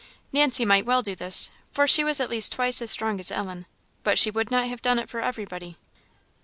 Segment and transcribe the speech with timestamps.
[0.33, 3.67] Nancy might well do this, for she was at least twice as strong as Ellen;
[4.01, 5.77] but she would not have done it for everybody.